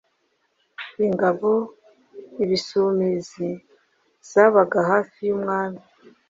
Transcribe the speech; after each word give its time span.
Ingabo 1.07 1.51
‘Ibisumizi’ 2.43 3.49
zabaga 4.29 4.79
hafi 4.89 5.17
y’umwami 5.27 5.81